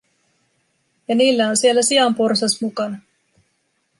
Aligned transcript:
Ja 1.07 1.15
niillä 1.15 1.47
on 1.49 1.57
siellä 1.57 1.81
sianporsas 1.81 2.61
mukana. 2.61 2.97